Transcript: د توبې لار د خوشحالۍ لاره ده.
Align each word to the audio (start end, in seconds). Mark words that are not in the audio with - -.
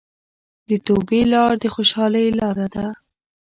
د 0.67 0.69
توبې 0.85 1.21
لار 1.31 1.53
د 1.61 1.63
خوشحالۍ 1.73 2.27
لاره 2.39 2.67
ده. 2.75 2.87